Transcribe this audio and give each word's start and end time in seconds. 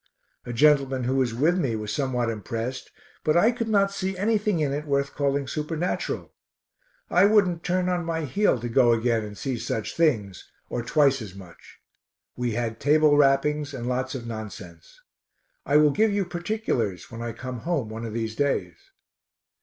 A 0.47 0.51
gentleman 0.51 1.03
who 1.03 1.17
was 1.17 1.31
with 1.35 1.59
me 1.59 1.75
was 1.75 1.93
somewhat 1.93 2.31
impressed, 2.31 2.89
but 3.23 3.37
I 3.37 3.51
could 3.51 3.67
not 3.67 3.91
see 3.91 4.17
anything 4.17 4.59
in 4.59 4.73
it 4.73 4.85
worth 4.87 5.13
calling 5.13 5.47
supernatural. 5.47 6.33
I 7.11 7.25
wouldn't 7.25 7.63
turn 7.63 7.87
on 7.87 8.03
my 8.03 8.21
heel 8.25 8.59
to 8.61 8.67
go 8.67 8.93
again 8.93 9.23
and 9.23 9.37
see 9.37 9.59
such 9.59 9.95
things, 9.95 10.49
or 10.71 10.81
twice 10.81 11.21
as 11.21 11.35
much. 11.35 11.77
We 12.35 12.53
had 12.53 12.79
table 12.79 13.15
rappings 13.15 13.75
and 13.75 13.85
lots 13.85 14.15
of 14.15 14.25
nonsense. 14.25 14.99
I 15.67 15.77
will 15.77 15.91
give 15.91 16.11
you 16.11 16.25
particulars 16.25 17.11
when 17.11 17.21
I 17.21 17.31
come 17.31 17.59
home 17.59 17.87
one 17.89 18.03
of 18.03 18.13
these 18.15 18.33
days. 18.35 18.77